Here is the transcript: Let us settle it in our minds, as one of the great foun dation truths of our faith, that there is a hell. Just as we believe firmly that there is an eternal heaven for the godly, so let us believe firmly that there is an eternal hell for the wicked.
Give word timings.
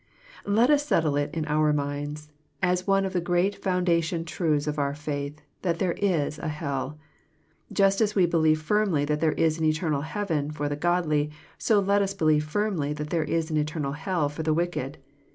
Let 0.47 0.71
us 0.71 0.83
settle 0.83 1.15
it 1.15 1.29
in 1.31 1.45
our 1.45 1.71
minds, 1.73 2.31
as 2.63 2.87
one 2.87 3.05
of 3.05 3.13
the 3.13 3.21
great 3.21 3.55
foun 3.63 3.85
dation 3.85 4.25
truths 4.25 4.65
of 4.65 4.79
our 4.79 4.95
faith, 4.95 5.41
that 5.61 5.77
there 5.77 5.91
is 5.91 6.39
a 6.39 6.47
hell. 6.47 6.97
Just 7.71 8.01
as 8.01 8.15
we 8.15 8.25
believe 8.25 8.59
firmly 8.59 9.05
that 9.05 9.19
there 9.19 9.33
is 9.33 9.59
an 9.59 9.65
eternal 9.65 10.01
heaven 10.01 10.49
for 10.49 10.67
the 10.67 10.75
godly, 10.75 11.29
so 11.59 11.79
let 11.79 12.01
us 12.01 12.15
believe 12.15 12.45
firmly 12.45 12.93
that 12.93 13.11
there 13.11 13.25
is 13.25 13.51
an 13.51 13.57
eternal 13.57 13.91
hell 13.91 14.27
for 14.27 14.41
the 14.41 14.55
wicked. 14.55 14.97